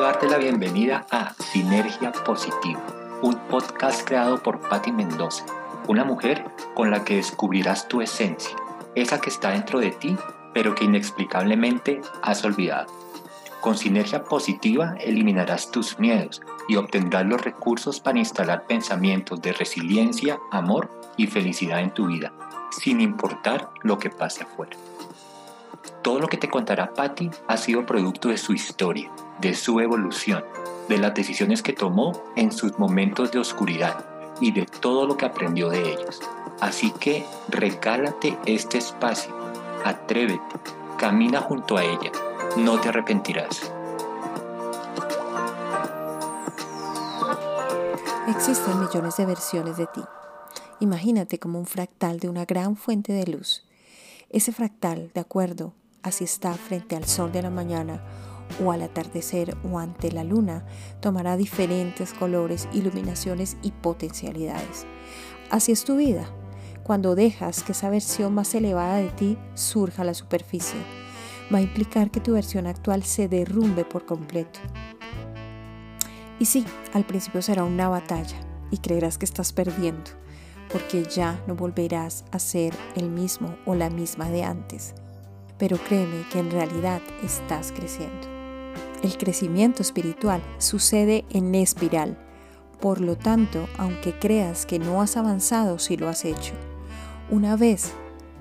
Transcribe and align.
darte 0.00 0.28
la 0.28 0.38
bienvenida 0.38 1.06
a 1.10 1.34
Sinergia 1.34 2.12
Positiva, 2.12 2.80
un 3.20 3.36
podcast 3.48 4.06
creado 4.06 4.40
por 4.40 4.60
Patti 4.60 4.92
Mendoza, 4.92 5.44
una 5.88 6.04
mujer 6.04 6.44
con 6.74 6.90
la 6.90 7.04
que 7.04 7.16
descubrirás 7.16 7.88
tu 7.88 8.00
esencia, 8.00 8.56
esa 8.94 9.20
que 9.20 9.30
está 9.30 9.50
dentro 9.50 9.80
de 9.80 9.90
ti, 9.90 10.16
pero 10.54 10.74
que 10.74 10.84
inexplicablemente 10.84 12.00
has 12.22 12.44
olvidado. 12.44 12.86
Con 13.60 13.76
Sinergia 13.76 14.22
Positiva 14.22 14.94
eliminarás 15.00 15.72
tus 15.72 15.98
miedos 15.98 16.42
y 16.68 16.76
obtendrás 16.76 17.26
los 17.26 17.40
recursos 17.40 17.98
para 17.98 18.20
instalar 18.20 18.66
pensamientos 18.66 19.42
de 19.42 19.52
resiliencia, 19.52 20.38
amor 20.52 20.90
y 21.16 21.26
felicidad 21.26 21.80
en 21.80 21.90
tu 21.90 22.06
vida, 22.06 22.32
sin 22.70 23.00
importar 23.00 23.70
lo 23.82 23.98
que 23.98 24.10
pase 24.10 24.44
afuera. 24.44 24.76
Todo 26.02 26.20
lo 26.20 26.28
que 26.28 26.36
te 26.36 26.48
contará 26.48 26.92
Patty 26.94 27.30
ha 27.46 27.56
sido 27.56 27.86
producto 27.86 28.28
de 28.28 28.38
su 28.38 28.52
historia, 28.52 29.10
de 29.40 29.54
su 29.54 29.80
evolución, 29.80 30.44
de 30.88 30.98
las 30.98 31.14
decisiones 31.14 31.62
que 31.62 31.72
tomó 31.72 32.24
en 32.36 32.52
sus 32.52 32.78
momentos 32.78 33.30
de 33.30 33.38
oscuridad 33.38 34.04
y 34.40 34.52
de 34.52 34.66
todo 34.66 35.06
lo 35.06 35.16
que 35.16 35.26
aprendió 35.26 35.68
de 35.68 35.92
ellos. 35.92 36.20
Así 36.60 36.90
que 36.92 37.24
regálate 37.48 38.36
este 38.46 38.78
espacio, 38.78 39.34
atrévete, 39.84 40.56
camina 40.96 41.40
junto 41.40 41.76
a 41.76 41.84
ella, 41.84 42.10
no 42.56 42.80
te 42.80 42.88
arrepentirás. 42.88 43.72
Existen 48.28 48.80
millones 48.80 49.16
de 49.16 49.26
versiones 49.26 49.76
de 49.76 49.86
ti. 49.86 50.02
Imagínate 50.80 51.38
como 51.38 51.58
un 51.58 51.66
fractal 51.66 52.20
de 52.20 52.28
una 52.28 52.44
gran 52.44 52.76
fuente 52.76 53.12
de 53.12 53.26
luz. 53.26 53.67
Ese 54.30 54.52
fractal, 54.52 55.10
de 55.14 55.20
acuerdo 55.20 55.72
así 56.02 56.24
está 56.24 56.52
frente 56.52 56.96
al 56.96 57.04
sol 57.04 57.32
de 57.32 57.40
la 57.40 57.48
mañana 57.48 58.04
o 58.62 58.72
al 58.72 58.82
atardecer 58.82 59.56
o 59.64 59.78
ante 59.78 60.12
la 60.12 60.22
luna, 60.22 60.66
tomará 61.00 61.38
diferentes 61.38 62.12
colores, 62.12 62.68
iluminaciones 62.74 63.56
y 63.62 63.70
potencialidades. 63.72 64.86
Así 65.50 65.72
es 65.72 65.84
tu 65.84 65.96
vida, 65.96 66.28
cuando 66.82 67.14
dejas 67.14 67.62
que 67.62 67.72
esa 67.72 67.88
versión 67.88 68.34
más 68.34 68.54
elevada 68.54 68.96
de 68.96 69.08
ti 69.08 69.38
surja 69.54 70.02
a 70.02 70.04
la 70.04 70.14
superficie. 70.14 70.78
Va 71.52 71.58
a 71.58 71.62
implicar 71.62 72.10
que 72.10 72.20
tu 72.20 72.34
versión 72.34 72.66
actual 72.66 73.04
se 73.04 73.28
derrumbe 73.28 73.86
por 73.86 74.04
completo. 74.04 74.60
Y 76.38 76.44
sí, 76.44 76.66
al 76.92 77.06
principio 77.06 77.40
será 77.40 77.64
una 77.64 77.88
batalla 77.88 78.36
y 78.70 78.76
creerás 78.78 79.16
que 79.16 79.24
estás 79.24 79.54
perdiendo, 79.54 80.10
porque 80.70 81.04
ya 81.04 81.42
no 81.46 81.54
volverás 81.54 82.24
a 82.30 82.38
ser 82.38 82.74
el 82.96 83.10
mismo 83.10 83.56
o 83.66 83.74
la 83.74 83.90
misma 83.90 84.30
de 84.30 84.44
antes 84.44 84.94
pero 85.58 85.76
créeme 85.76 86.24
que 86.32 86.38
en 86.38 86.50
realidad 86.50 87.02
estás 87.22 87.72
creciendo. 87.72 88.26
El 89.02 89.16
crecimiento 89.18 89.82
espiritual 89.82 90.42
sucede 90.58 91.24
en 91.30 91.54
espiral. 91.54 92.18
Por 92.80 93.00
lo 93.00 93.16
tanto, 93.16 93.68
aunque 93.76 94.16
creas 94.18 94.66
que 94.66 94.78
no 94.78 95.02
has 95.02 95.16
avanzado, 95.16 95.78
si 95.78 95.96
lo 95.96 96.08
has 96.08 96.24
hecho. 96.24 96.54
Una 97.28 97.56
vez, 97.56 97.92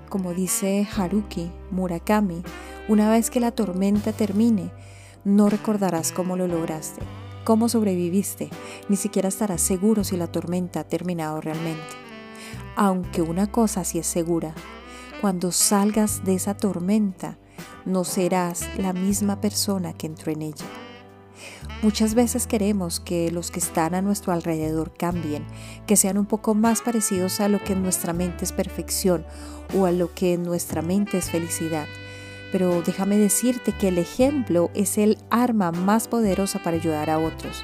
como 0.09 0.33
dice 0.33 0.87
Haruki 0.95 1.51
Murakami, 1.71 2.43
una 2.87 3.09
vez 3.09 3.29
que 3.29 3.39
la 3.39 3.51
tormenta 3.51 4.13
termine, 4.13 4.71
no 5.25 5.49
recordarás 5.49 6.11
cómo 6.11 6.37
lo 6.37 6.47
lograste, 6.47 7.01
cómo 7.43 7.67
sobreviviste, 7.67 8.49
ni 8.89 8.95
siquiera 8.95 9.27
estarás 9.27 9.61
seguro 9.61 10.03
si 10.03 10.15
la 10.15 10.27
tormenta 10.27 10.81
ha 10.81 10.83
terminado 10.85 11.41
realmente. 11.41 12.06
Aunque 12.79 13.23
una 13.23 13.51
cosa 13.51 13.83
sí 13.83 13.97
es 13.97 14.05
segura, 14.05 14.53
cuando 15.19 15.51
salgas 15.51 16.23
de 16.23 16.35
esa 16.35 16.55
tormenta, 16.55 17.39
no 17.85 18.03
serás 18.03 18.69
la 18.77 18.93
misma 18.93 19.41
persona 19.41 19.93
que 19.93 20.05
entró 20.05 20.31
en 20.31 20.43
ella. 20.43 20.65
Muchas 21.81 22.13
veces 22.13 22.45
queremos 22.45 22.99
que 22.99 23.31
los 23.31 23.49
que 23.49 23.57
están 23.57 23.95
a 23.95 24.03
nuestro 24.03 24.31
alrededor 24.31 24.93
cambien, 24.95 25.43
que 25.87 25.95
sean 25.95 26.19
un 26.19 26.27
poco 26.27 26.53
más 26.53 26.83
parecidos 26.83 27.39
a 27.39 27.49
lo 27.49 27.63
que 27.63 27.73
en 27.73 27.81
nuestra 27.81 28.13
mente 28.13 28.45
es 28.45 28.51
perfección 28.51 29.25
o 29.75 29.87
a 29.87 29.91
lo 29.91 30.13
que 30.13 30.33
en 30.33 30.43
nuestra 30.43 30.83
mente 30.83 31.17
es 31.17 31.31
felicidad. 31.31 31.87
Pero 32.51 32.83
déjame 32.83 33.17
decirte 33.17 33.71
que 33.71 33.87
el 33.87 33.97
ejemplo 33.97 34.69
es 34.75 34.99
el 34.99 35.17
arma 35.31 35.71
más 35.71 36.07
poderosa 36.07 36.61
para 36.61 36.77
ayudar 36.77 37.09
a 37.09 37.17
otros. 37.17 37.63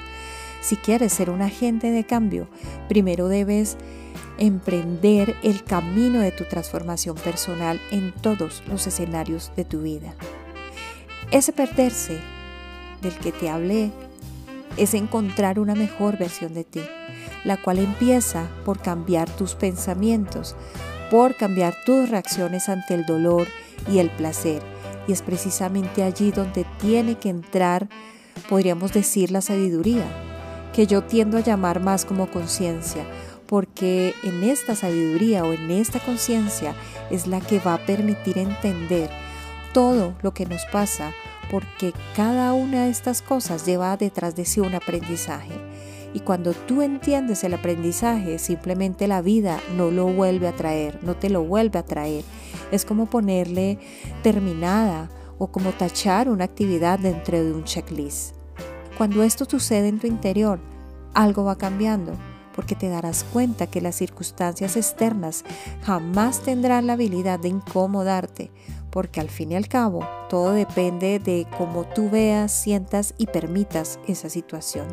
Si 0.62 0.76
quieres 0.76 1.14
ser 1.14 1.30
un 1.30 1.44
agente 1.44 1.92
de 1.92 2.04
cambio, 2.04 2.48
primero 2.90 3.28
debes 3.28 3.78
emprender 4.46 5.38
el 5.42 5.64
camino 5.64 6.20
de 6.20 6.32
tu 6.32 6.44
transformación 6.44 7.16
personal 7.16 7.80
en 7.92 8.12
todos 8.12 8.62
los 8.68 8.86
escenarios 8.88 9.52
de 9.56 9.64
tu 9.64 9.82
vida. 9.82 10.16
Ese 11.32 11.54
perderse 11.54 12.20
del 13.02 13.16
que 13.16 13.32
te 13.32 13.50
hablé 13.50 13.92
es 14.76 14.94
encontrar 14.94 15.60
una 15.60 15.76
mejor 15.76 16.18
versión 16.18 16.54
de 16.54 16.66
ti, 16.66 16.82
la 17.46 17.56
cual 17.56 17.80
empieza 17.80 18.50
por 18.66 18.82
cambiar 18.82 19.30
tus 19.30 19.56
pensamientos, 19.56 20.58
por 21.10 21.36
cambiar 21.36 21.74
tus 21.86 22.10
reacciones 22.10 22.68
ante 22.68 22.96
el 22.96 23.06
dolor 23.06 23.48
y 23.90 24.00
el 24.00 24.10
placer. 24.10 24.62
Y 25.08 25.14
es 25.14 25.22
precisamente 25.22 26.04
allí 26.04 26.32
donde 26.32 26.66
tiene 26.80 27.16
que 27.16 27.30
entrar, 27.30 27.88
podríamos 28.50 28.92
decir, 28.92 29.32
la 29.32 29.42
sabiduría, 29.42 30.06
que 30.74 30.86
yo 30.86 31.04
tiendo 31.04 31.38
a 31.38 31.42
llamar 31.42 31.80
más 31.80 32.04
como 32.04 32.28
conciencia, 32.28 33.06
porque 33.48 34.14
en 34.24 34.44
esta 34.44 34.76
sabiduría 34.76 35.44
o 35.44 35.54
en 35.54 35.72
esta 35.72 36.00
conciencia 36.00 36.74
es 37.10 37.28
la 37.28 37.40
que 37.40 37.60
va 37.60 37.76
a 37.76 37.86
permitir 37.86 38.38
entender 38.38 39.10
todo 39.74 40.16
lo 40.22 40.34
que 40.34 40.46
nos 40.46 40.66
pasa, 40.66 41.14
porque 41.52 41.94
cada 42.16 42.54
una 42.54 42.86
de 42.86 42.90
estas 42.90 43.22
cosas 43.22 43.66
lleva 43.66 43.98
detrás 43.98 44.36
de 44.36 44.46
sí 44.46 44.60
un 44.60 44.76
aprendizaje. 44.76 45.54
Y 46.14 46.20
cuando 46.20 46.54
tú 46.54 46.84
entiendes 46.84 47.44
el 47.44 47.56
aprendizaje, 47.56 48.38
simplemente 48.38 49.08
la 49.08 49.22
vida 49.22 49.60
no 49.76 49.90
lo 49.90 50.06
vuelve 50.06 50.48
a 50.48 50.56
traer, 50.56 51.00
no 51.04 51.16
te 51.16 51.30
lo 51.30 51.44
vuelve 51.44 51.80
a 51.80 51.86
traer. 51.86 52.24
Es 52.72 52.86
como 52.86 53.08
ponerle 53.08 53.80
terminada 54.22 55.10
o 55.40 55.48
como 55.48 55.72
tachar 55.72 56.30
una 56.30 56.46
actividad 56.46 57.00
dentro 57.00 57.44
de 57.44 57.52
un 57.52 57.64
checklist. 57.64 58.36
Cuando 58.96 59.24
esto 59.24 59.46
sucede 59.46 59.88
en 59.88 60.00
tu 60.00 60.06
interior, 60.06 60.60
algo 61.16 61.44
va 61.44 61.58
cambiando 61.58 62.14
porque 62.56 62.76
te 62.76 62.90
darás 62.90 63.24
cuenta 63.24 63.68
que 63.68 63.82
las 63.82 63.96
circunstancias 63.96 64.76
externas 64.78 65.44
jamás 65.84 66.42
tendrán 66.42 66.88
la 66.88 66.94
habilidad 66.94 67.40
de 67.40 67.50
incomodarte, 67.50 68.52
porque 68.90 69.20
al 69.20 69.30
fin 69.30 69.52
y 69.52 69.56
al 69.56 69.68
cabo 69.68 70.08
todo 70.30 70.52
depende 70.52 71.20
de 71.20 71.48
cómo 71.58 71.86
tú 71.86 72.10
veas, 72.10 72.52
sientas 72.52 73.14
y 73.18 73.28
permitas 73.28 74.00
esa 74.08 74.30
situación. 74.30 74.88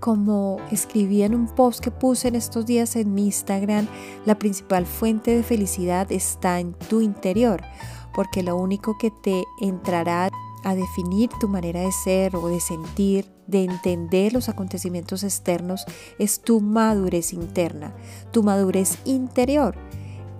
Como 0.00 0.58
escribí 0.70 1.22
en 1.22 1.34
un 1.34 1.46
post 1.46 1.80
que 1.80 1.90
puse 1.90 2.28
en 2.28 2.34
estos 2.34 2.66
días 2.66 2.94
en 2.94 3.14
mi 3.14 3.24
Instagram, 3.24 3.88
la 4.26 4.38
principal 4.38 4.84
fuente 4.84 5.34
de 5.34 5.42
felicidad 5.42 6.12
está 6.12 6.60
en 6.60 6.74
tu 6.74 7.00
interior, 7.00 7.62
porque 8.14 8.42
lo 8.42 8.56
único 8.56 8.96
que 8.98 9.10
te 9.10 9.44
entrará 9.60 10.30
a 10.64 10.74
definir 10.74 11.30
tu 11.40 11.48
manera 11.48 11.80
de 11.80 11.92
ser 11.92 12.34
o 12.36 12.48
de 12.48 12.60
sentir, 12.60 13.26
de 13.46 13.64
entender 13.64 14.32
los 14.32 14.48
acontecimientos 14.48 15.22
externos, 15.22 15.84
es 16.18 16.40
tu 16.40 16.60
madurez 16.60 17.32
interna, 17.32 17.94
tu 18.32 18.42
madurez 18.42 18.98
interior. 19.04 19.76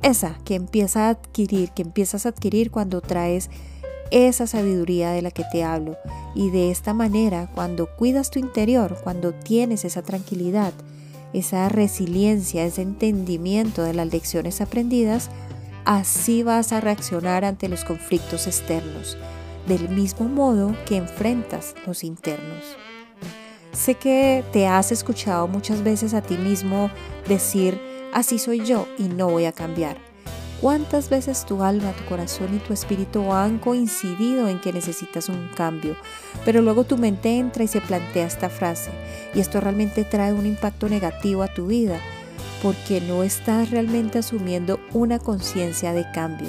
Esa 0.02 0.38
que 0.44 0.54
empieza 0.54 1.06
a 1.06 1.10
adquirir, 1.10 1.70
que 1.70 1.82
empiezas 1.82 2.26
a 2.26 2.30
adquirir 2.30 2.70
cuando 2.70 3.00
traes 3.00 3.50
esa 4.10 4.46
sabiduría 4.46 5.10
de 5.10 5.22
la 5.22 5.30
que 5.30 5.44
te 5.50 5.64
hablo. 5.64 5.96
Y 6.34 6.50
de 6.50 6.70
esta 6.70 6.94
manera, 6.94 7.50
cuando 7.54 7.88
cuidas 7.96 8.30
tu 8.30 8.38
interior, 8.38 8.98
cuando 9.02 9.32
tienes 9.32 9.84
esa 9.84 10.02
tranquilidad, 10.02 10.72
esa 11.32 11.68
resiliencia, 11.68 12.64
ese 12.64 12.82
entendimiento 12.82 13.82
de 13.82 13.92
las 13.92 14.12
lecciones 14.12 14.60
aprendidas, 14.60 15.30
así 15.84 16.42
vas 16.42 16.72
a 16.72 16.80
reaccionar 16.80 17.44
ante 17.44 17.68
los 17.68 17.84
conflictos 17.84 18.46
externos 18.46 19.16
del 19.66 19.88
mismo 19.88 20.28
modo 20.28 20.76
que 20.86 20.96
enfrentas 20.96 21.74
los 21.86 22.04
internos. 22.04 22.76
Sé 23.72 23.94
que 23.94 24.44
te 24.52 24.66
has 24.66 24.92
escuchado 24.92 25.48
muchas 25.48 25.82
veces 25.82 26.14
a 26.14 26.22
ti 26.22 26.36
mismo 26.36 26.90
decir, 27.28 27.80
así 28.12 28.38
soy 28.38 28.64
yo 28.64 28.86
y 28.98 29.04
no 29.04 29.28
voy 29.28 29.46
a 29.46 29.52
cambiar. 29.52 29.96
¿Cuántas 30.60 31.10
veces 31.10 31.44
tu 31.44 31.62
alma, 31.62 31.92
tu 31.92 32.04
corazón 32.04 32.54
y 32.54 32.58
tu 32.58 32.72
espíritu 32.72 33.32
han 33.32 33.58
coincidido 33.58 34.48
en 34.48 34.60
que 34.60 34.72
necesitas 34.72 35.28
un 35.28 35.48
cambio? 35.54 35.96
Pero 36.44 36.62
luego 36.62 36.84
tu 36.84 36.96
mente 36.96 37.36
entra 37.36 37.64
y 37.64 37.68
se 37.68 37.80
plantea 37.80 38.26
esta 38.26 38.48
frase 38.48 38.90
y 39.34 39.40
esto 39.40 39.60
realmente 39.60 40.04
trae 40.04 40.32
un 40.32 40.46
impacto 40.46 40.88
negativo 40.88 41.42
a 41.42 41.52
tu 41.52 41.66
vida 41.66 42.00
porque 42.64 43.02
no 43.02 43.22
estás 43.22 43.70
realmente 43.70 44.20
asumiendo 44.20 44.80
una 44.94 45.18
conciencia 45.18 45.92
de 45.92 46.10
cambio 46.12 46.48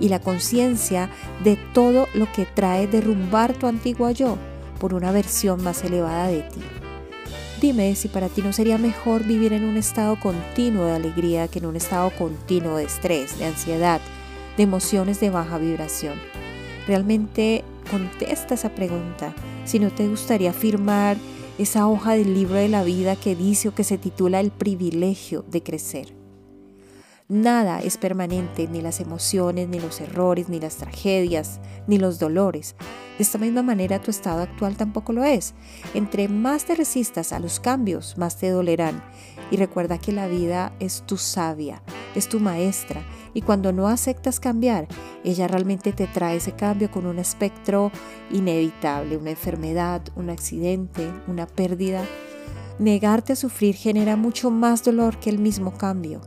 y 0.00 0.08
la 0.08 0.18
conciencia 0.18 1.10
de 1.44 1.56
todo 1.74 2.08
lo 2.14 2.32
que 2.32 2.46
trae 2.46 2.86
derrumbar 2.86 3.52
tu 3.52 3.66
antiguo 3.66 4.10
yo 4.10 4.38
por 4.80 4.94
una 4.94 5.12
versión 5.12 5.62
más 5.62 5.84
elevada 5.84 6.28
de 6.28 6.40
ti. 6.44 6.62
Dime 7.60 7.94
si 7.94 8.08
para 8.08 8.30
ti 8.30 8.40
no 8.40 8.54
sería 8.54 8.78
mejor 8.78 9.24
vivir 9.24 9.52
en 9.52 9.64
un 9.64 9.76
estado 9.76 10.18
continuo 10.18 10.86
de 10.86 10.92
alegría 10.92 11.46
que 11.46 11.58
en 11.58 11.66
un 11.66 11.76
estado 11.76 12.08
continuo 12.16 12.78
de 12.78 12.84
estrés, 12.84 13.38
de 13.38 13.44
ansiedad, 13.44 14.00
de 14.56 14.62
emociones 14.62 15.20
de 15.20 15.28
baja 15.28 15.58
vibración. 15.58 16.14
Realmente 16.88 17.64
contesta 17.90 18.54
esa 18.54 18.70
pregunta. 18.70 19.34
Si 19.66 19.78
no 19.78 19.90
te 19.90 20.08
gustaría 20.08 20.54
firmar 20.54 21.18
esa 21.58 21.86
hoja 21.86 22.12
del 22.14 22.34
libro 22.34 22.56
de 22.56 22.68
la 22.68 22.82
vida 22.82 23.14
que 23.16 23.36
dice 23.36 23.68
o 23.68 23.74
que 23.74 23.84
se 23.84 23.98
titula 23.98 24.40
El 24.40 24.50
privilegio 24.50 25.44
de 25.48 25.62
crecer. 25.62 26.14
Nada 27.28 27.80
es 27.80 27.96
permanente, 27.96 28.68
ni 28.68 28.82
las 28.82 29.00
emociones, 29.00 29.68
ni 29.68 29.80
los 29.80 30.00
errores, 30.00 30.48
ni 30.48 30.60
las 30.60 30.76
tragedias, 30.76 31.60
ni 31.86 31.96
los 31.96 32.18
dolores. 32.18 32.76
De 33.16 33.22
esta 33.22 33.38
misma 33.38 33.62
manera 33.62 34.02
tu 34.02 34.10
estado 34.10 34.42
actual 34.42 34.76
tampoco 34.76 35.12
lo 35.12 35.24
es. 35.24 35.54
Entre 35.94 36.28
más 36.28 36.66
te 36.66 36.74
resistas 36.74 37.32
a 37.32 37.38
los 37.38 37.60
cambios, 37.60 38.18
más 38.18 38.36
te 38.36 38.50
dolerán. 38.50 39.02
Y 39.50 39.56
recuerda 39.56 39.98
que 39.98 40.12
la 40.12 40.26
vida 40.26 40.74
es 40.80 41.04
tu 41.06 41.16
sabia, 41.16 41.82
es 42.14 42.28
tu 42.28 42.40
maestra. 42.40 43.02
Y 43.34 43.42
cuando 43.42 43.72
no 43.72 43.88
aceptas 43.88 44.40
cambiar, 44.40 44.86
ella 45.24 45.48
realmente 45.48 45.92
te 45.92 46.06
trae 46.06 46.36
ese 46.36 46.52
cambio 46.52 46.90
con 46.90 47.06
un 47.06 47.18
espectro 47.18 47.90
inevitable, 48.30 49.16
una 49.16 49.30
enfermedad, 49.30 50.02
un 50.16 50.30
accidente, 50.30 51.10
una 51.26 51.46
pérdida. 51.46 52.04
Negarte 52.78 53.32
a 53.32 53.36
sufrir 53.36 53.74
genera 53.74 54.16
mucho 54.16 54.50
más 54.50 54.82
dolor 54.82 55.18
que 55.18 55.30
el 55.30 55.38
mismo 55.38 55.74
cambio 55.74 56.20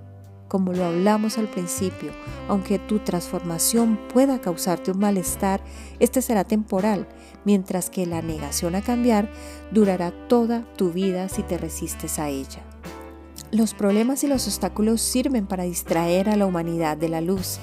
como 0.47 0.73
lo 0.73 0.85
hablamos 0.85 1.37
al 1.37 1.47
principio, 1.47 2.11
aunque 2.47 2.79
tu 2.79 2.99
transformación 2.99 3.99
pueda 4.13 4.39
causarte 4.39 4.91
un 4.91 4.99
malestar, 4.99 5.61
este 5.99 6.21
será 6.21 6.43
temporal, 6.43 7.07
mientras 7.45 7.89
que 7.89 8.05
la 8.05 8.21
negación 8.21 8.75
a 8.75 8.81
cambiar 8.81 9.29
durará 9.71 10.11
toda 10.27 10.63
tu 10.75 10.91
vida 10.91 11.29
si 11.29 11.43
te 11.43 11.57
resistes 11.57 12.19
a 12.19 12.29
ella. 12.29 12.66
Los 13.51 13.73
problemas 13.73 14.23
y 14.23 14.27
los 14.27 14.45
obstáculos 14.45 15.01
sirven 15.01 15.47
para 15.47 15.63
distraer 15.63 16.29
a 16.29 16.35
la 16.35 16.45
humanidad 16.45 16.97
de 16.97 17.09
la 17.09 17.21
luz. 17.21 17.59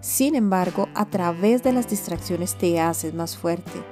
Sin 0.00 0.34
embargo, 0.34 0.88
a 0.94 1.06
través 1.06 1.62
de 1.62 1.72
las 1.72 1.88
distracciones 1.88 2.56
te 2.56 2.80
haces 2.80 3.12
más 3.12 3.36
fuerte, 3.36 3.82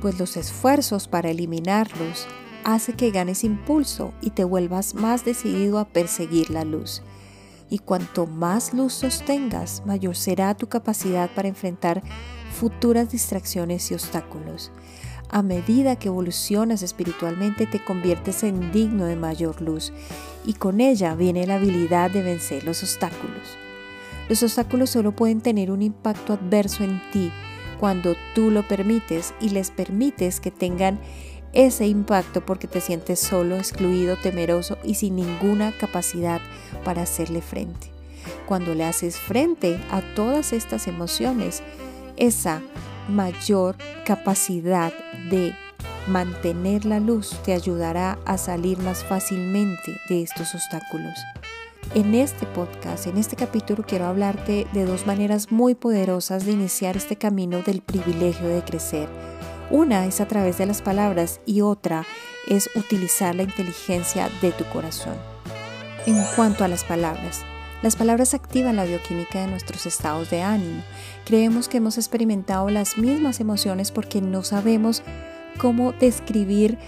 pues 0.00 0.18
los 0.18 0.36
esfuerzos 0.36 1.08
para 1.08 1.30
eliminarlos 1.30 2.28
hace 2.64 2.92
que 2.92 3.10
ganes 3.10 3.42
impulso 3.42 4.12
y 4.20 4.30
te 4.30 4.44
vuelvas 4.44 4.94
más 4.94 5.24
decidido 5.24 5.78
a 5.78 5.88
perseguir 5.88 6.50
la 6.50 6.64
luz 6.64 7.02
y 7.68 7.78
cuanto 7.78 8.26
más 8.26 8.72
luz 8.72 8.94
sostengas, 8.94 9.82
mayor 9.86 10.16
será 10.16 10.54
tu 10.54 10.68
capacidad 10.68 11.30
para 11.34 11.48
enfrentar 11.48 12.02
futuras 12.58 13.10
distracciones 13.10 13.90
y 13.90 13.94
obstáculos. 13.94 14.70
A 15.28 15.42
medida 15.42 15.96
que 15.96 16.08
evolucionas 16.08 16.82
espiritualmente 16.82 17.66
te 17.66 17.84
conviertes 17.84 18.44
en 18.44 18.70
digno 18.72 19.06
de 19.06 19.16
mayor 19.16 19.60
luz 19.60 19.92
y 20.44 20.54
con 20.54 20.80
ella 20.80 21.14
viene 21.14 21.46
la 21.46 21.56
habilidad 21.56 22.10
de 22.10 22.22
vencer 22.22 22.64
los 22.64 22.82
obstáculos. 22.82 23.58
Los 24.28 24.42
obstáculos 24.42 24.90
solo 24.90 25.12
pueden 25.12 25.40
tener 25.40 25.70
un 25.70 25.82
impacto 25.82 26.34
adverso 26.34 26.84
en 26.84 27.00
ti 27.12 27.32
cuando 27.78 28.16
tú 28.34 28.50
lo 28.50 28.66
permites 28.66 29.34
y 29.40 29.50
les 29.50 29.70
permites 29.70 30.40
que 30.40 30.50
tengan 30.50 30.98
ese 31.52 31.86
impacto 31.86 32.44
porque 32.44 32.66
te 32.66 32.80
sientes 32.80 33.18
solo, 33.18 33.56
excluido, 33.56 34.16
temeroso 34.16 34.78
y 34.84 34.94
sin 34.94 35.16
ninguna 35.16 35.72
capacidad 35.72 36.40
para 36.84 37.02
hacerle 37.02 37.40
frente. 37.40 37.90
Cuando 38.46 38.74
le 38.74 38.84
haces 38.84 39.16
frente 39.16 39.80
a 39.90 40.02
todas 40.14 40.52
estas 40.52 40.86
emociones, 40.86 41.62
esa 42.16 42.62
mayor 43.08 43.76
capacidad 44.04 44.92
de 45.30 45.54
mantener 46.06 46.84
la 46.84 47.00
luz 47.00 47.36
te 47.44 47.52
ayudará 47.52 48.18
a 48.24 48.38
salir 48.38 48.78
más 48.78 49.04
fácilmente 49.04 50.00
de 50.08 50.22
estos 50.22 50.54
obstáculos. 50.54 51.18
En 51.94 52.14
este 52.14 52.46
podcast, 52.46 53.06
en 53.06 53.16
este 53.16 53.36
capítulo, 53.36 53.84
quiero 53.86 54.06
hablarte 54.06 54.66
de 54.72 54.84
dos 54.84 55.06
maneras 55.06 55.52
muy 55.52 55.74
poderosas 55.74 56.44
de 56.44 56.52
iniciar 56.52 56.96
este 56.96 57.16
camino 57.16 57.62
del 57.62 57.80
privilegio 57.80 58.48
de 58.48 58.62
crecer 58.62 59.08
una 59.70 60.06
es 60.06 60.20
a 60.20 60.28
través 60.28 60.58
de 60.58 60.66
las 60.66 60.80
palabras 60.80 61.40
y 61.44 61.60
otra 61.60 62.04
es 62.48 62.70
utilizar 62.76 63.34
la 63.34 63.42
inteligencia 63.42 64.30
de 64.40 64.52
tu 64.52 64.64
corazón. 64.66 65.16
En 66.06 66.22
cuanto 66.36 66.62
a 66.62 66.68
las 66.68 66.84
palabras, 66.84 67.44
las 67.86 67.94
palabras 67.94 68.34
activan 68.34 68.74
la 68.74 68.84
bioquímica 68.84 69.40
de 69.40 69.46
nuestros 69.46 69.86
estados 69.86 70.28
de 70.28 70.42
ánimo. 70.42 70.82
Creemos 71.24 71.68
que 71.68 71.76
hemos 71.76 71.98
experimentado 71.98 72.68
las 72.68 72.98
mismas 72.98 73.38
emociones 73.38 73.92
porque 73.92 74.20
no 74.20 74.42
sabemos 74.42 75.04
cómo 75.56 75.92
describir 75.92 76.78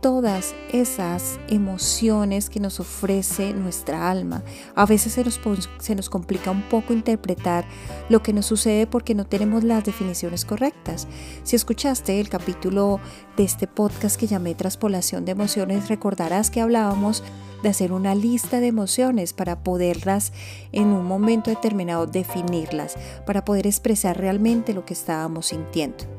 todas 0.00 0.54
esas 0.72 1.38
emociones 1.48 2.50
que 2.50 2.60
nos 2.60 2.80
ofrece 2.80 3.52
nuestra 3.52 4.10
alma. 4.10 4.42
A 4.74 4.86
veces 4.86 5.12
se 5.12 5.24
nos, 5.24 5.40
se 5.78 5.94
nos, 5.94 6.08
complica 6.08 6.50
un 6.50 6.62
poco 6.62 6.92
interpretar 6.92 7.66
lo 8.08 8.22
que 8.22 8.32
nos 8.32 8.46
sucede 8.46 8.86
porque 8.86 9.14
no 9.14 9.24
tenemos 9.24 9.64
las 9.64 9.84
definiciones 9.84 10.44
correctas. 10.44 11.08
Si 11.42 11.56
escuchaste 11.56 12.20
el 12.20 12.28
capítulo 12.28 13.00
de 13.36 13.44
este 13.44 13.66
podcast 13.66 14.18
que 14.18 14.26
llamé 14.26 14.54
Traspolación 14.54 15.24
de 15.24 15.32
Emociones, 15.32 15.88
recordarás 15.88 16.50
que 16.50 16.60
hablábamos 16.60 17.22
de 17.62 17.68
hacer 17.68 17.92
una 17.92 18.14
lista 18.14 18.60
de 18.60 18.68
emociones 18.68 19.32
para 19.32 19.62
poderlas 19.62 20.32
en 20.72 20.88
un 20.88 21.06
momento 21.06 21.50
determinado 21.50 22.06
definirlas, 22.06 22.96
para 23.26 23.44
poder 23.44 23.66
expresar 23.66 24.16
realmente 24.16 24.74
lo 24.74 24.84
que 24.84 24.94
estábamos 24.94 25.46
sintiendo. 25.46 26.17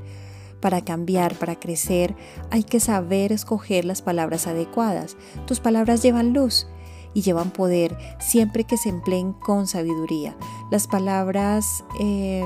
Para 0.62 0.82
cambiar, 0.82 1.36
para 1.36 1.60
crecer, 1.60 2.16
hay 2.52 2.64
que 2.64 2.80
saber 2.80 3.32
escoger 3.32 3.86
las 3.86 4.02
palabras 4.02 4.48
adecuadas. 4.48 5.16
Tus 5.46 5.60
palabras 5.60 6.04
llevan 6.04 6.34
luz 6.34 6.68
y 7.14 7.22
llevan 7.22 7.52
poder 7.52 7.98
siempre 8.20 8.66
que 8.66 8.78
se 8.78 8.90
empleen 8.90 9.34
con 9.34 9.68
sabiduría. 9.68 10.36
Las 10.70 10.88
palabras 10.88 11.84
eh, 12.00 12.46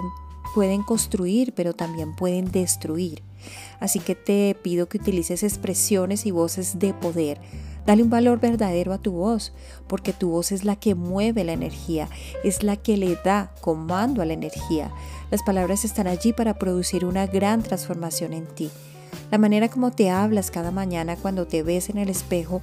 pueden 0.54 0.84
construir, 0.84 1.54
pero 1.54 1.74
también 1.74 2.16
pueden 2.16 2.52
destruir. 2.52 3.24
Así 3.80 4.00
que 4.00 4.16
te 4.16 4.56
pido 4.62 4.88
que 4.88 4.98
utilices 4.98 5.44
expresiones 5.44 6.26
y 6.26 6.32
voces 6.32 6.80
de 6.80 6.94
poder 6.94 7.42
Dale 7.86 8.04
un 8.04 8.10
valor 8.10 8.40
verdadero 8.40 8.94
a 8.94 8.98
tu 8.98 9.12
voz, 9.12 9.54
porque 9.88 10.14
tu 10.14 10.30
voz 10.30 10.52
es 10.52 10.64
la 10.64 10.76
que 10.78 10.96
mueve 10.96 11.44
la 11.44 11.54
energía, 11.54 12.08
es 12.44 12.64
la 12.64 12.78
que 12.78 12.98
le 12.98 13.18
da 13.24 13.52
comando 13.62 14.22
a 14.22 14.26
la 14.26 14.34
energía. 14.34 14.92
Las 15.32 15.44
palabras 15.44 15.84
están 15.84 16.08
allí 16.08 16.32
para 16.32 16.54
producir 16.54 17.06
una 17.06 17.28
gran 17.28 17.62
transformación 17.62 18.34
en 18.34 18.46
ti. 18.46 18.70
La 19.32 19.38
manera 19.38 19.68
como 19.68 19.92
te 19.92 20.10
hablas 20.10 20.52
cada 20.52 20.72
mañana 20.72 21.16
cuando 21.16 21.48
te 21.48 21.64
ves 21.64 21.90
en 21.90 21.98
el 21.98 22.10
espejo 22.10 22.62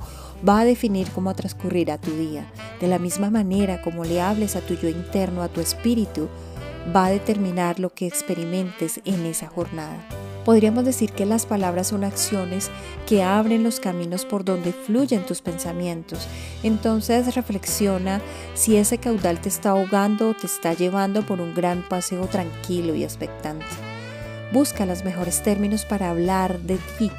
va 0.48 0.60
a 0.60 0.64
definir 0.64 1.10
cómo 1.10 1.34
transcurrirá 1.34 1.98
tu 1.98 2.12
día. 2.12 2.50
De 2.80 2.86
la 2.86 2.98
misma 2.98 3.28
manera 3.30 3.82
como 3.82 4.04
le 4.04 4.20
hables 4.20 4.56
a 4.56 4.60
tu 4.60 4.74
yo 4.74 4.88
interno, 4.88 5.42
a 5.42 5.48
tu 5.48 5.60
espíritu, 5.60 6.28
va 6.94 7.06
a 7.06 7.10
determinar 7.10 7.80
lo 7.80 7.90
que 7.90 8.06
experimentes 8.06 9.00
en 9.04 9.26
esa 9.26 9.48
jornada. 9.48 9.98
Podríamos 10.44 10.84
decir 10.84 11.12
que 11.12 11.26
las 11.26 11.44
palabras 11.44 11.88
son 11.88 12.02
acciones 12.02 12.70
que 13.06 13.22
abren 13.22 13.62
los 13.62 13.78
caminos 13.78 14.24
por 14.24 14.44
donde 14.44 14.72
fluyen 14.72 15.26
tus 15.26 15.42
pensamientos. 15.42 16.26
Entonces 16.62 17.34
reflexiona 17.34 18.22
si 18.54 18.76
ese 18.76 18.98
caudal 18.98 19.40
te 19.40 19.50
está 19.50 19.70
ahogando 19.70 20.30
o 20.30 20.34
te 20.34 20.46
está 20.46 20.72
llevando 20.72 21.26
por 21.26 21.40
un 21.40 21.54
gran 21.54 21.86
paseo 21.88 22.26
tranquilo 22.26 22.94
y 22.94 23.04
expectante. 23.04 23.66
Busca 24.52 24.86
los 24.86 25.04
mejores 25.04 25.42
términos 25.42 25.84
para 25.84 26.10
hablar 26.10 26.58
de 26.60 26.78
ti 26.98 27.10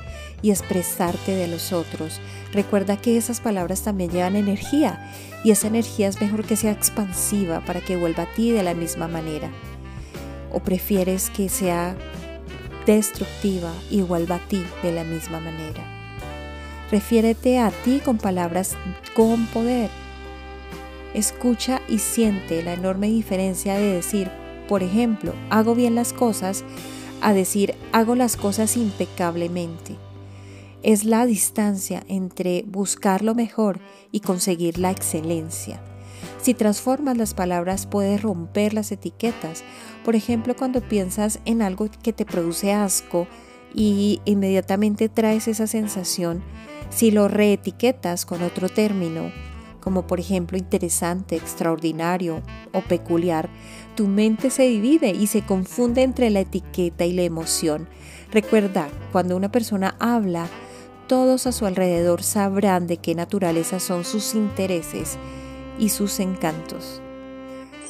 y 0.42 0.50
expresarte 0.50 1.36
de 1.36 1.48
los 1.48 1.72
otros. 1.72 2.20
Recuerda 2.52 2.98
que 2.98 3.18
esas 3.18 3.40
palabras 3.40 3.84
también 3.84 4.12
llevan 4.12 4.36
energía 4.36 5.12
y 5.44 5.52
esa 5.52 5.68
energía 5.68 6.08
es 6.08 6.20
mejor 6.20 6.44
que 6.44 6.56
sea 6.56 6.72
expansiva 6.72 7.62
para 7.62 7.82
que 7.82 7.96
vuelva 7.96 8.24
a 8.24 8.34
ti 8.34 8.52
de 8.52 8.64
la 8.64 8.74
misma 8.74 9.08
manera. 9.08 9.50
¿O 10.52 10.60
prefieres 10.60 11.30
que 11.30 11.48
sea 11.48 11.96
destructiva 12.86 13.72
y 13.90 14.02
vuelva 14.02 14.36
a 14.36 14.48
ti 14.48 14.64
de 14.84 14.92
la 14.92 15.04
misma 15.04 15.40
manera. 15.40 15.84
Refiérete 16.92 17.60
a 17.60 17.72
ti 17.72 18.02
con 18.04 18.18
palabras 18.18 18.76
con 19.16 19.46
poder. 19.48 19.90
Escucha 21.14 21.82
y 21.88 22.00
siente 22.00 22.64
la 22.64 22.74
enorme 22.74 23.08
diferencia 23.08 23.76
de 23.76 23.94
decir, 23.94 24.30
por 24.68 24.84
ejemplo, 24.84 25.34
hago 25.50 25.76
bien 25.76 25.96
las 25.96 26.14
cosas, 26.14 26.64
a 27.22 27.34
decir, 27.34 27.76
hago 27.92 28.16
las 28.16 28.36
cosas 28.36 28.78
impecablemente. 28.78 29.96
Es 30.84 31.04
la 31.04 31.26
distancia 31.26 32.04
entre 32.08 32.64
buscar 32.68 33.24
lo 33.24 33.36
mejor 33.36 33.80
y 34.12 34.22
conseguir 34.22 34.80
la 34.80 34.92
excelencia. 34.92 35.82
Si 36.42 36.54
transformas 36.54 37.18
las 37.18 37.34
palabras 37.34 37.86
puedes 37.86 38.22
romper 38.22 38.74
las 38.74 38.92
etiquetas. 38.92 39.64
Por 40.04 40.16
ejemplo, 40.16 40.56
cuando 40.56 40.82
piensas 40.82 41.40
en 41.46 41.62
algo 41.62 41.88
que 42.02 42.14
te 42.14 42.26
produce 42.26 42.74
asco 42.74 43.28
y 43.74 44.22
inmediatamente 44.26 45.08
traes 45.08 45.48
esa 45.48 45.68
sensación, 45.68 46.42
si 46.90 47.12
lo 47.12 47.28
reetiquetas 47.28 48.26
con 48.26 48.42
otro 48.42 48.70
término, 48.70 49.32
como 49.80 50.08
por 50.08 50.20
ejemplo 50.20 50.58
interesante, 50.58 51.36
extraordinario 51.36 52.42
o 52.74 52.82
peculiar, 52.82 53.50
tu 53.96 54.08
mente 54.08 54.50
se 54.50 54.64
divide 54.64 55.12
y 55.12 55.28
se 55.28 55.44
confunde 55.44 56.04
entre 56.04 56.30
la 56.30 56.42
etiqueta 56.42 57.06
y 57.06 57.14
la 57.14 57.24
emoción. 57.24 57.88
Recuerda, 58.32 58.90
cuando 59.12 59.36
una 59.36 59.52
persona 59.52 59.96
habla, 60.00 60.48
todos 61.08 61.46
a 61.46 61.52
su 61.52 61.66
alrededor 61.66 62.24
sabrán 62.24 62.88
de 62.88 62.98
qué 62.98 63.16
naturaleza 63.16 63.80
son 63.80 64.06
sus 64.06 64.34
intereses 64.34 65.18
y 65.82 65.90
sus 65.90 66.22
encantos. 66.22 67.02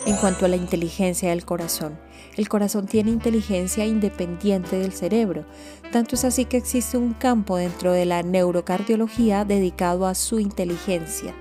en 0.08 0.16
cuanto 0.16 0.46
a 0.46 0.48
la 0.48 0.56
inteligencia 0.56 1.30
del 1.30 1.46
corazón. 1.46 2.00
El 2.36 2.50
corazón 2.50 2.88
tiene 2.88 3.12
inteligencia 3.12 3.86
independiente 3.86 4.78
del 4.78 4.94
cerebro. 4.94 5.46
Tanto 5.92 6.16
es 6.16 6.26
así 6.26 6.46
que 6.46 6.58
existe 6.58 6.98
un 6.98 7.14
campo 7.14 7.58
dentro 7.58 7.92
de 7.92 8.06
la 8.06 8.24
neurocardiología 8.24 9.46
dedicado 9.46 10.08
a 10.08 10.16
su 10.16 10.40
inteligencia. 10.40 11.36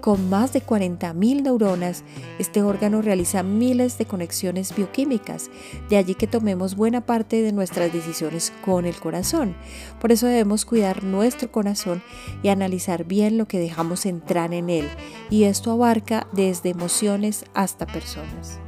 Con 0.00 0.30
más 0.30 0.52
de 0.52 0.62
40.000 0.62 1.42
neuronas, 1.42 2.04
este 2.38 2.62
órgano 2.62 3.02
realiza 3.02 3.42
miles 3.42 3.98
de 3.98 4.06
conexiones 4.06 4.74
bioquímicas, 4.74 5.50
de 5.88 5.96
allí 5.96 6.14
que 6.14 6.28
tomemos 6.28 6.76
buena 6.76 7.00
parte 7.00 7.42
de 7.42 7.52
nuestras 7.52 7.92
decisiones 7.92 8.52
con 8.64 8.86
el 8.86 8.94
corazón. 8.96 9.56
Por 10.00 10.12
eso 10.12 10.26
debemos 10.26 10.64
cuidar 10.64 11.02
nuestro 11.02 11.50
corazón 11.50 12.02
y 12.42 12.48
analizar 12.48 13.04
bien 13.04 13.36
lo 13.36 13.46
que 13.46 13.58
dejamos 13.58 14.06
entrar 14.06 14.54
en 14.54 14.70
él, 14.70 14.88
y 15.28 15.44
esto 15.44 15.72
abarca 15.72 16.28
desde 16.32 16.70
emociones 16.70 17.44
hasta 17.54 17.86
personas. 17.86 18.60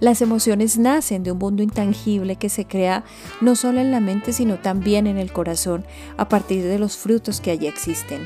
Las 0.00 0.22
emociones 0.22 0.78
nacen 0.78 1.24
de 1.24 1.32
un 1.32 1.38
mundo 1.38 1.62
intangible 1.62 2.36
que 2.36 2.48
se 2.48 2.66
crea 2.66 3.04
no 3.40 3.56
solo 3.56 3.80
en 3.80 3.90
la 3.90 4.00
mente, 4.00 4.32
sino 4.32 4.58
también 4.60 5.08
en 5.08 5.18
el 5.18 5.32
corazón 5.32 5.84
a 6.16 6.28
partir 6.28 6.62
de 6.64 6.78
los 6.78 6.96
frutos 6.96 7.40
que 7.40 7.50
allí 7.50 7.66
existen. 7.66 8.24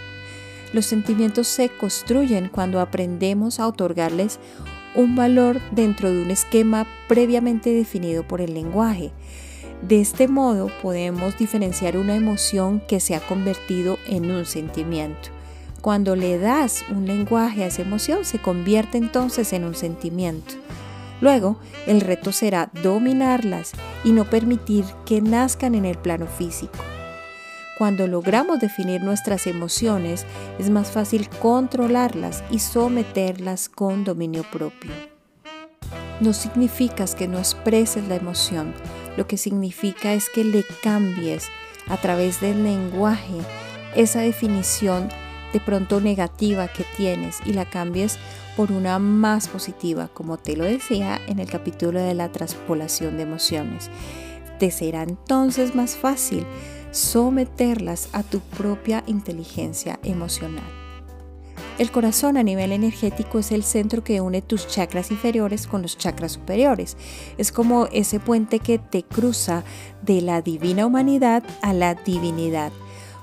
Los 0.72 0.86
sentimientos 0.86 1.48
se 1.48 1.68
construyen 1.68 2.48
cuando 2.48 2.80
aprendemos 2.80 3.60
a 3.60 3.66
otorgarles 3.66 4.38
un 4.94 5.16
valor 5.16 5.60
dentro 5.70 6.10
de 6.10 6.22
un 6.22 6.30
esquema 6.30 6.86
previamente 7.08 7.72
definido 7.72 8.26
por 8.26 8.40
el 8.40 8.54
lenguaje. 8.54 9.12
De 9.82 10.00
este 10.00 10.28
modo 10.28 10.70
podemos 10.80 11.36
diferenciar 11.36 11.96
una 11.96 12.14
emoción 12.14 12.80
que 12.86 13.00
se 13.00 13.14
ha 13.14 13.20
convertido 13.20 13.98
en 14.06 14.30
un 14.30 14.46
sentimiento. 14.46 15.28
Cuando 15.80 16.14
le 16.14 16.38
das 16.38 16.84
un 16.90 17.06
lenguaje 17.06 17.64
a 17.64 17.66
esa 17.66 17.82
emoción 17.82 18.24
se 18.24 18.38
convierte 18.38 18.98
entonces 18.98 19.52
en 19.52 19.64
un 19.64 19.74
sentimiento. 19.74 20.54
Luego, 21.20 21.58
el 21.86 22.00
reto 22.00 22.32
será 22.32 22.70
dominarlas 22.82 23.72
y 24.04 24.12
no 24.12 24.24
permitir 24.24 24.84
que 25.04 25.20
nazcan 25.20 25.74
en 25.74 25.84
el 25.84 25.98
plano 25.98 26.26
físico. 26.26 26.78
Cuando 27.82 28.06
logramos 28.06 28.60
definir 28.60 29.02
nuestras 29.02 29.48
emociones, 29.48 30.24
es 30.60 30.70
más 30.70 30.92
fácil 30.92 31.28
controlarlas 31.28 32.44
y 32.48 32.60
someterlas 32.60 33.68
con 33.68 34.04
dominio 34.04 34.44
propio. 34.52 34.92
No 36.20 36.32
significa 36.32 37.06
que 37.06 37.26
no 37.26 37.38
expreses 37.38 38.06
la 38.06 38.14
emoción, 38.14 38.72
lo 39.16 39.26
que 39.26 39.36
significa 39.36 40.12
es 40.12 40.30
que 40.30 40.44
le 40.44 40.64
cambies 40.80 41.48
a 41.88 41.96
través 41.96 42.40
del 42.40 42.62
lenguaje 42.62 43.38
esa 43.96 44.20
definición 44.20 45.08
de 45.52 45.58
pronto 45.58 46.00
negativa 46.00 46.68
que 46.68 46.84
tienes 46.96 47.40
y 47.44 47.52
la 47.52 47.68
cambies 47.68 48.16
por 48.56 48.70
una 48.70 49.00
más 49.00 49.48
positiva, 49.48 50.08
como 50.14 50.38
te 50.38 50.56
lo 50.56 50.62
decía 50.62 51.20
en 51.26 51.40
el 51.40 51.50
capítulo 51.50 52.00
de 52.00 52.14
la 52.14 52.30
transpolación 52.30 53.16
de 53.16 53.24
emociones. 53.24 53.90
Te 54.60 54.70
será 54.70 55.02
entonces 55.02 55.74
más 55.74 55.96
fácil 55.96 56.46
someterlas 56.92 58.08
a 58.12 58.22
tu 58.22 58.40
propia 58.40 59.02
inteligencia 59.06 59.98
emocional. 60.04 60.64
El 61.78 61.90
corazón 61.90 62.36
a 62.36 62.42
nivel 62.42 62.70
energético 62.70 63.38
es 63.38 63.50
el 63.50 63.64
centro 63.64 64.04
que 64.04 64.20
une 64.20 64.42
tus 64.42 64.68
chakras 64.68 65.10
inferiores 65.10 65.66
con 65.66 65.82
los 65.82 65.96
chakras 65.96 66.32
superiores. 66.32 66.96
Es 67.38 67.50
como 67.50 67.86
ese 67.86 68.20
puente 68.20 68.58
que 68.60 68.78
te 68.78 69.02
cruza 69.02 69.64
de 70.02 70.20
la 70.20 70.42
divina 70.42 70.86
humanidad 70.86 71.42
a 71.62 71.72
la 71.72 71.94
divinidad 71.94 72.72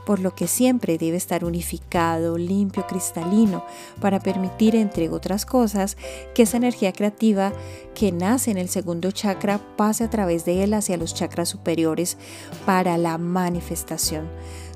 por 0.10 0.22
lo 0.22 0.34
que 0.34 0.48
siempre 0.48 0.98
debe 0.98 1.18
estar 1.18 1.46
unificado, 1.46 2.40
limpio, 2.40 2.88
cristalino, 2.88 3.64
para 4.02 4.20
permitir, 4.20 4.76
entre 4.76 5.08
otras 5.08 5.46
cosas, 5.46 5.98
que 6.34 6.42
esa 6.42 6.58
energía 6.58 6.94
creativa 6.94 7.54
que 7.94 8.12
nace 8.12 8.50
en 8.50 8.58
el 8.58 8.70
segundo 8.70 9.12
chakra 9.12 9.60
pase 9.78 10.04
a 10.04 10.10
través 10.10 10.46
de 10.46 10.64
él 10.64 10.74
hacia 10.74 10.98
los 10.98 11.14
chakras 11.14 11.50
superiores 11.50 12.18
para 12.66 12.98
la 12.98 13.20
manifestación. 13.20 14.28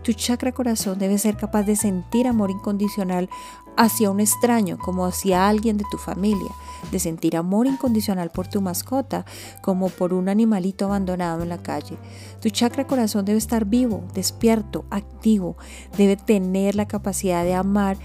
Tu 0.04 0.14
chakra 0.14 0.52
corazón 0.52 1.00
debe 1.00 1.18
ser 1.18 1.36
capaz 1.36 1.64
de 1.64 1.78
sentir 1.78 2.28
amor 2.28 2.52
incondicional 2.52 3.28
hacia 3.78 4.12
un 4.12 4.20
extraño 4.20 4.78
como 4.78 5.06
hacia 5.06 5.48
alguien 5.48 5.78
de 5.78 5.86
tu 5.90 5.98
familia, 5.98 6.52
de 6.92 7.00
sentir 7.00 7.38
amor 7.38 7.68
incondicional 7.68 8.30
por 8.30 8.48
tu 8.48 8.62
mascota 8.62 9.26
como 9.62 9.90
por 9.90 10.14
un 10.14 10.30
animalito 10.30 10.86
abandonado 10.86 11.44
en 11.44 11.50
la 11.50 11.58
calle. 11.58 11.98
Tu 12.42 12.50
chakra 12.50 12.86
corazón 12.88 13.26
debe 13.26 13.38
estar 13.38 13.66
vivo, 13.66 14.04
despierto, 14.14 14.86
activo, 14.90 15.58
debe 15.98 16.18
tener 16.18 16.76
la 16.76 16.88
capacidad 16.88 17.44
de 17.44 17.54
amar 17.54 17.98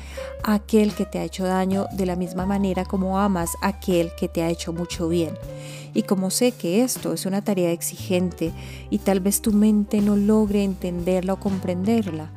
a 0.45 0.55
aquel 0.55 0.95
que 0.95 1.07
te 1.07 1.19
ha 1.19 1.25
hecho 1.25 1.45
daño 1.45 1.87
de 1.93 2.07
la 2.07 2.17
misma 2.17 2.47
manera 2.47 2.85
como 2.85 3.19
amas 3.19 3.51
a 3.63 3.69
aquel 3.69 4.11
que 4.19 4.29
te 4.29 4.43
ha 4.43 4.51
hecho 4.51 4.73
mucho 4.73 5.09
bien. 5.09 5.35
Y 5.95 6.03
como 6.03 6.31
sé 6.31 6.53
que 6.53 6.83
esto 6.83 7.13
es 7.13 7.27
una 7.27 7.43
tarea 7.43 7.73
exigente 7.73 8.53
y 8.91 8.99
tal 8.99 9.21
vez 9.21 9.41
tu 9.41 9.53
mente 9.53 10.01
no 10.01 10.17
logre 10.17 10.63
entenderla 10.63 11.33
o 11.33 11.41
comprenderla, 11.41 12.31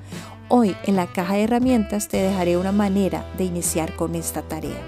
Hoy 0.54 0.76
en 0.84 0.98
la 0.98 1.08
caja 1.08 1.36
de 1.36 1.44
herramientas 1.44 2.10
te 2.10 2.18
dejaré 2.18 2.58
una 2.58 2.74
manera 2.74 3.26
de 3.38 3.46
iniciar 3.46 3.96
con 3.96 4.16
esta 4.16 4.42
tarea. 4.42 4.82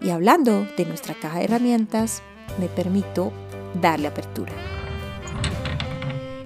Y 0.00 0.08
hablando 0.08 0.66
de 0.74 0.86
nuestra 0.86 1.12
caja 1.12 1.36
de 1.36 1.44
herramientas, 1.44 2.22
me 2.58 2.66
permito 2.66 3.30
darle 3.78 4.08
apertura. 4.08 4.54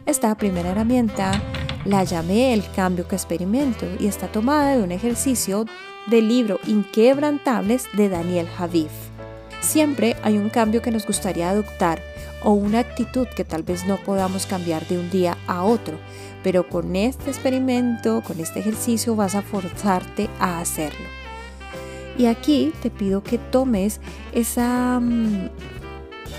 Esta 0.04 0.34
primera 0.34 0.70
herramienta 0.70 1.40
la 1.84 2.02
llamé 2.02 2.52
el 2.52 2.64
cambio 2.74 3.06
que 3.06 3.14
experimento 3.14 3.86
y 4.00 4.08
está 4.08 4.26
tomada 4.26 4.76
de 4.76 4.82
un 4.82 4.90
ejercicio 4.90 5.66
del 6.08 6.26
libro 6.26 6.58
Inquebrantables 6.66 7.86
de 7.96 8.08
Daniel 8.08 8.48
Javif. 8.48 8.90
Siempre 9.64 10.14
hay 10.22 10.36
un 10.36 10.50
cambio 10.50 10.82
que 10.82 10.90
nos 10.90 11.06
gustaría 11.06 11.48
adoptar 11.48 12.02
o 12.42 12.52
una 12.52 12.80
actitud 12.80 13.26
que 13.34 13.44
tal 13.44 13.62
vez 13.62 13.86
no 13.86 13.96
podamos 13.96 14.44
cambiar 14.44 14.86
de 14.86 14.98
un 14.98 15.10
día 15.10 15.38
a 15.46 15.64
otro, 15.64 15.98
pero 16.42 16.68
con 16.68 16.94
este 16.94 17.30
experimento, 17.30 18.22
con 18.22 18.38
este 18.40 18.60
ejercicio 18.60 19.16
vas 19.16 19.34
a 19.34 19.42
forzarte 19.42 20.28
a 20.38 20.60
hacerlo. 20.60 21.06
Y 22.18 22.26
aquí 22.26 22.72
te 22.82 22.90
pido 22.90 23.24
que 23.24 23.38
tomes 23.38 24.00
esa, 24.32 25.00
mm, 25.00 25.48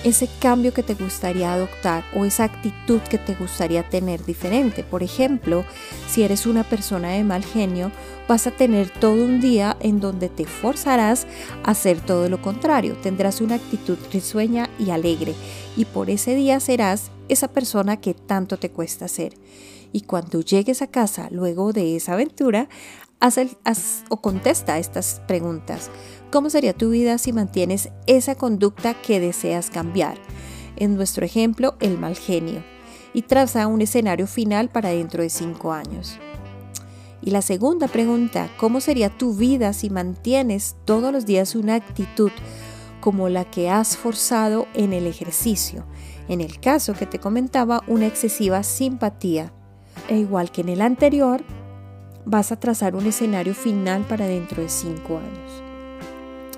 ese 0.05 0.29
cambio 0.39 0.71
que 0.71 0.83
te 0.83 0.93
gustaría 0.93 1.51
adoptar 1.51 2.05
o 2.13 2.25
esa 2.25 2.43
actitud 2.43 3.01
que 3.01 3.17
te 3.17 3.33
gustaría 3.33 3.89
tener 3.89 4.23
diferente. 4.23 4.83
Por 4.83 5.01
ejemplo, 5.01 5.65
si 6.07 6.21
eres 6.21 6.45
una 6.45 6.63
persona 6.63 7.09
de 7.09 7.23
mal 7.23 7.43
genio, 7.43 7.91
vas 8.27 8.45
a 8.45 8.51
tener 8.51 8.89
todo 8.91 9.25
un 9.25 9.41
día 9.41 9.75
en 9.79 9.99
donde 9.99 10.29
te 10.29 10.45
forzarás 10.45 11.25
a 11.63 11.71
hacer 11.71 11.99
todo 12.01 12.29
lo 12.29 12.39
contrario. 12.39 12.95
Tendrás 13.01 13.41
una 13.41 13.55
actitud 13.55 13.97
risueña 14.13 14.69
y 14.77 14.91
alegre 14.91 15.33
y 15.75 15.85
por 15.85 16.11
ese 16.11 16.35
día 16.35 16.59
serás 16.59 17.09
esa 17.27 17.47
persona 17.47 17.97
que 17.97 18.13
tanto 18.13 18.57
te 18.57 18.69
cuesta 18.69 19.07
ser 19.07 19.33
y 19.91 20.01
cuando 20.01 20.41
llegues 20.41 20.83
a 20.83 20.87
casa 20.87 21.29
luego 21.31 21.73
de 21.73 21.95
esa 21.95 22.13
aventura, 22.13 22.69
haz, 23.19 24.03
o 24.09 24.17
contesta 24.17 24.77
estas 24.77 25.21
preguntas. 25.27 25.89
¿Cómo 26.35 26.49
sería 26.49 26.73
tu 26.73 26.89
vida 26.89 27.17
si 27.17 27.31
mantienes 27.31 27.91
esa 28.07 28.35
conducta 28.35 28.93
que 28.93 29.21
deseas 29.21 29.69
cambiar? 29.69 30.17
En 30.75 30.97
nuestro 30.97 31.23
ejemplo, 31.23 31.75
el 31.79 31.97
mal 31.97 32.17
genio. 32.17 32.61
Y 33.13 33.21
traza 33.21 33.67
un 33.67 33.79
escenario 33.79 34.27
final 34.27 34.67
para 34.67 34.89
dentro 34.89 35.23
de 35.23 35.29
cinco 35.29 35.71
años. 35.71 36.17
Y 37.21 37.31
la 37.31 37.41
segunda 37.41 37.87
pregunta, 37.87 38.49
¿cómo 38.57 38.81
sería 38.81 39.09
tu 39.09 39.33
vida 39.33 39.71
si 39.71 39.89
mantienes 39.89 40.75
todos 40.83 41.13
los 41.13 41.25
días 41.25 41.55
una 41.55 41.75
actitud 41.75 42.31
como 42.99 43.29
la 43.29 43.49
que 43.49 43.69
has 43.69 43.95
forzado 43.95 44.67
en 44.73 44.91
el 44.91 45.07
ejercicio? 45.07 45.85
En 46.27 46.41
el 46.41 46.59
caso 46.59 46.95
que 46.95 47.05
te 47.05 47.17
comentaba, 47.17 47.81
una 47.87 48.07
excesiva 48.07 48.61
simpatía 48.63 49.53
e 50.09 50.17
igual 50.17 50.51
que 50.51 50.59
en 50.59 50.67
el 50.67 50.81
anterior, 50.81 51.45
vas 52.25 52.51
a 52.51 52.59
trazar 52.59 52.93
un 52.93 53.05
escenario 53.05 53.55
final 53.55 54.03
para 54.03 54.27
dentro 54.27 54.61
de 54.61 54.67
cinco 54.67 55.17
años. 55.17 55.64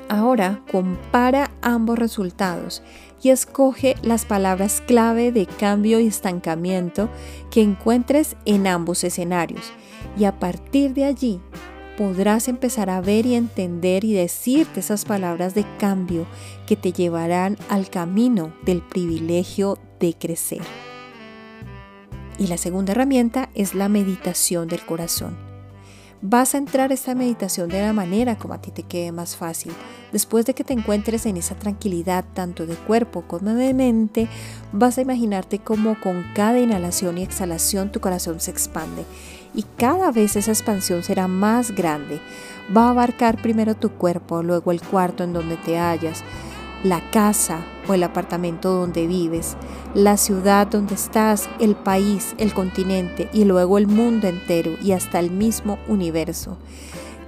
Ahora 0.10 0.62
compara 0.72 1.52
ambos 1.62 2.00
resultados 2.00 2.82
y 3.22 3.30
escoge 3.30 3.96
las 4.02 4.26
palabras 4.26 4.82
clave 4.86 5.32
de 5.32 5.46
cambio 5.46 6.00
y 6.00 6.08
estancamiento 6.08 7.10
que 7.52 7.62
encuentres 7.62 8.38
en 8.46 8.68
ambos 8.68 9.04
escenarios 9.04 9.74
y 10.18 10.24
a 10.26 10.40
partir 10.40 10.94
de 10.94 11.06
allí 11.06 11.42
podrás 11.98 12.48
empezar 12.48 12.90
a 12.90 13.02
ver 13.02 13.26
y 13.26 13.36
entender 13.36 14.04
y 14.04 14.14
decirte 14.14 14.80
esas 14.80 15.04
palabras 15.04 15.56
de 15.56 15.66
cambio 15.78 16.26
que 16.68 16.76
te 16.76 16.94
llevarán 16.94 17.58
al 17.70 17.90
camino 17.90 18.54
del 18.64 18.82
privilegio 18.82 19.80
de 20.00 20.14
crecer. 20.14 20.62
Y 22.38 22.48
la 22.48 22.58
segunda 22.58 22.92
herramienta 22.92 23.50
es 23.56 23.74
la 23.74 23.90
meditación 23.90 24.68
del 24.68 24.86
corazón. 24.86 25.47
Vas 26.22 26.56
a 26.56 26.58
entrar 26.58 26.90
a 26.90 26.96
esta 26.96 27.14
meditación 27.14 27.70
de 27.70 27.80
la 27.80 27.94
manera 27.94 28.38
como 28.38 28.56
a 28.56 28.62
ti 28.62 28.72
te 28.72 28.82
quede 28.82 29.12
más 29.12 29.36
fácil. 29.36 29.72
Después 30.12 30.46
de 30.46 30.56
que 30.56 30.64
te 30.64 30.74
encuentres 30.74 31.28
en 31.28 31.38
esa 31.38 31.54
tranquilidad 31.54 32.26
tanto 32.34 32.66
de 32.66 32.76
cuerpo 32.76 33.26
como 33.28 33.54
de 33.54 33.74
mente, 33.76 34.28
vas 34.72 34.98
a 34.98 35.02
imaginarte 35.02 35.60
como 35.60 36.00
con 36.02 36.26
cada 36.34 36.60
inhalación 36.60 37.20
y 37.20 37.24
exhalación 37.24 37.92
tu 37.92 38.00
corazón 38.00 38.40
se 38.40 38.50
expande 38.50 39.06
y 39.54 39.64
cada 39.78 40.12
vez 40.12 40.36
esa 40.36 40.52
expansión 40.52 41.04
será 41.04 41.28
más 41.28 41.72
grande. 41.72 42.20
Va 42.76 42.88
a 42.88 42.90
abarcar 42.90 43.40
primero 43.42 43.76
tu 43.76 43.92
cuerpo, 43.92 44.42
luego 44.42 44.72
el 44.72 44.82
cuarto 44.82 45.24
en 45.24 45.34
donde 45.34 45.56
te 45.58 45.78
hallas, 45.78 46.24
la 46.84 47.12
casa 47.12 47.64
o 47.88 47.94
el 47.94 48.04
apartamento 48.04 48.72
donde 48.72 49.08
vives, 49.08 49.56
la 49.94 50.18
ciudad 50.18 50.68
donde 50.68 50.96
estás, 50.96 51.50
el 51.60 51.76
país, 51.76 52.36
el 52.38 52.54
continente 52.54 53.30
y 53.34 53.46
luego 53.46 53.78
el 53.78 53.88
mundo 53.88 54.28
entero 54.28 54.76
y 54.82 54.92
hasta 54.92 55.20
el 55.20 55.32
mismo 55.32 55.80
universo. 55.88 56.58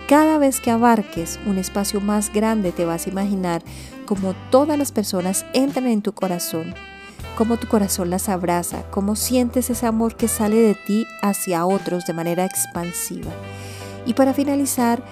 Cada 0.07 0.39
vez 0.39 0.59
que 0.59 0.71
abarques 0.71 1.39
un 1.45 1.57
espacio 1.57 2.01
más 2.01 2.33
grande 2.33 2.71
te 2.71 2.83
vas 2.83 3.05
a 3.05 3.09
imaginar 3.09 3.61
como 4.05 4.33
todas 4.49 4.77
las 4.77 4.91
personas 4.91 5.45
entran 5.53 5.85
en 5.85 6.01
tu 6.01 6.13
corazón, 6.13 6.73
cómo 7.37 7.57
tu 7.57 7.67
corazón 7.67 8.09
las 8.09 8.27
abraza, 8.27 8.83
cómo 8.89 9.15
sientes 9.15 9.69
ese 9.69 9.85
amor 9.85 10.15
que 10.15 10.27
sale 10.27 10.55
de 10.55 10.73
ti 10.73 11.05
hacia 11.21 11.65
otros 11.65 12.05
de 12.05 12.13
manera 12.13 12.43
expansiva. 12.43 13.31
Y 14.07 14.13
para 14.13 14.33
finalizar, 14.33 15.03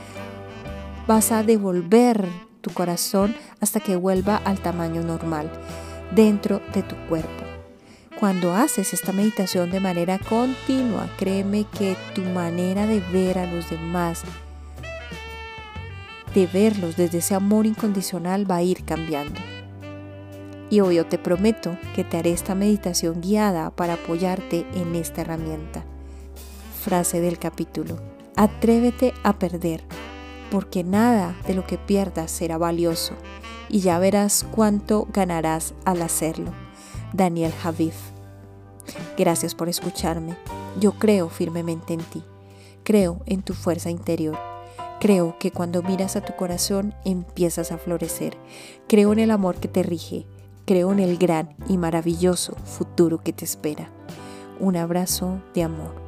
vas 1.05 1.31
a 1.31 1.43
devolver 1.43 2.27
corazón 2.73 3.35
hasta 3.61 3.79
que 3.79 3.95
vuelva 3.95 4.37
al 4.37 4.59
tamaño 4.59 5.01
normal 5.01 5.51
dentro 6.11 6.61
de 6.73 6.83
tu 6.83 6.95
cuerpo. 7.07 7.43
Cuando 8.19 8.53
haces 8.53 8.93
esta 8.93 9.11
meditación 9.11 9.69
de 9.69 9.79
manera 9.79 10.17
continua, 10.17 11.07
créeme 11.17 11.65
que 11.65 11.95
tu 12.15 12.21
manera 12.21 12.87
de 12.87 12.99
ver 12.99 13.37
a 13.37 13.45
los 13.45 13.69
demás, 13.69 14.23
de 16.33 16.47
verlos 16.47 16.97
desde 16.97 17.19
ese 17.19 17.35
amor 17.35 17.67
incondicional 17.67 18.49
va 18.49 18.55
a 18.55 18.63
ir 18.63 18.85
cambiando. 18.85 19.39
Y 20.69 20.79
hoy 20.79 20.95
yo 20.95 21.05
te 21.05 21.17
prometo 21.17 21.77
que 21.95 22.03
te 22.03 22.17
haré 22.17 22.31
esta 22.31 22.55
meditación 22.55 23.21
guiada 23.21 23.69
para 23.69 23.93
apoyarte 23.93 24.65
en 24.73 24.95
esta 24.95 25.21
herramienta. 25.21 25.85
Frase 26.83 27.21
del 27.21 27.37
capítulo. 27.37 27.97
Atrévete 28.35 29.13
a 29.23 29.37
perder 29.37 29.83
porque 30.51 30.83
nada 30.83 31.35
de 31.47 31.53
lo 31.53 31.65
que 31.65 31.77
pierdas 31.77 32.31
será 32.31 32.57
valioso, 32.57 33.13
y 33.69 33.79
ya 33.81 33.99
verás 33.99 34.45
cuánto 34.51 35.07
ganarás 35.11 35.73
al 35.85 36.01
hacerlo. 36.01 36.51
Daniel 37.13 37.51
Javif. 37.51 37.95
Gracias 39.17 39.55
por 39.55 39.69
escucharme. 39.69 40.37
Yo 40.79 40.93
creo 40.93 41.29
firmemente 41.29 41.93
en 41.93 42.01
ti. 42.01 42.23
Creo 42.83 43.21
en 43.25 43.41
tu 43.41 43.53
fuerza 43.53 43.89
interior. 43.89 44.37
Creo 44.99 45.37
que 45.39 45.51
cuando 45.51 45.83
miras 45.83 46.15
a 46.15 46.21
tu 46.21 46.35
corazón 46.35 46.95
empiezas 47.03 47.71
a 47.71 47.77
florecer. 47.77 48.37
Creo 48.87 49.13
en 49.13 49.19
el 49.19 49.31
amor 49.31 49.57
que 49.57 49.67
te 49.67 49.83
rige. 49.83 50.25
Creo 50.65 50.91
en 50.91 50.99
el 50.99 51.17
gran 51.17 51.55
y 51.67 51.77
maravilloso 51.77 52.55
futuro 52.65 53.19
que 53.19 53.33
te 53.33 53.45
espera. 53.45 53.89
Un 54.59 54.75
abrazo 54.75 55.41
de 55.53 55.63
amor. 55.63 56.06